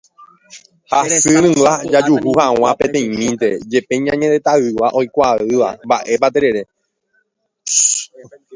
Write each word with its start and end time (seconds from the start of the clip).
Hasynunga 0.91 1.73
jajuhu 1.91 2.29
hag̃ua 2.39 2.71
peteĩmínte 2.79 3.47
jepe 3.71 3.93
ñane 4.05 4.25
retãygua 4.33 4.87
oikuaa'ỹva 4.99 5.69
mba'épa 5.85 6.27
terere. 6.33 6.61